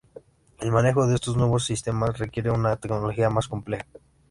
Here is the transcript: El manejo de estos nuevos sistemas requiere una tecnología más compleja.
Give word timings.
El 0.57 0.71
manejo 0.71 1.05
de 1.05 1.13
estos 1.13 1.37
nuevos 1.37 1.63
sistemas 1.63 2.17
requiere 2.17 2.49
una 2.49 2.75
tecnología 2.75 3.29
más 3.29 3.47
compleja. 3.47 3.85